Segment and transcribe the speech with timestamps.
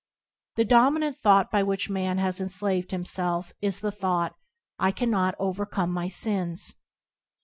[0.55, 4.33] The dominant thought by which man has enslaved himself is the thought,
[4.79, 6.73] "I cannot overcome my sins."